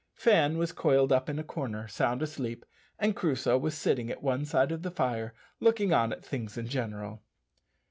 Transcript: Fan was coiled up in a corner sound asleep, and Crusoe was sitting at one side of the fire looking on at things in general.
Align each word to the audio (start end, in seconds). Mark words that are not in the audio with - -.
Fan 0.15 0.57
was 0.57 0.71
coiled 0.71 1.11
up 1.11 1.29
in 1.29 1.37
a 1.37 1.43
corner 1.43 1.87
sound 1.87 2.23
asleep, 2.23 2.65
and 2.97 3.15
Crusoe 3.15 3.55
was 3.59 3.77
sitting 3.77 4.09
at 4.09 4.23
one 4.23 4.45
side 4.45 4.71
of 4.71 4.81
the 4.81 4.89
fire 4.89 5.35
looking 5.59 5.93
on 5.93 6.11
at 6.11 6.25
things 6.25 6.57
in 6.57 6.65
general. 6.65 7.21